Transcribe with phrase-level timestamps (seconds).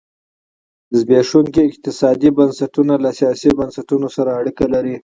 [0.97, 4.95] زبېښونکي اقتصادي بنسټونه له سیاسي بنسټونه سره اړیکه لري.